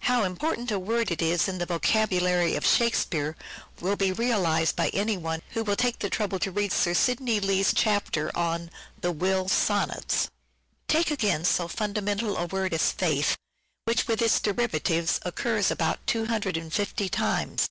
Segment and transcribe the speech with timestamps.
[0.00, 3.36] How important a word it is in the vocabulary of Shakespeare
[3.80, 7.38] will be realized by any one who will take the trouble to read Sir Sidney
[7.38, 10.28] Lee's chapter on the" Will" sonnets.
[10.88, 13.36] 'THE TEMPEST' 523 Take again so fundamental a word as" faith,"
[13.84, 17.68] which, with its derivatives, occurs about 250 times.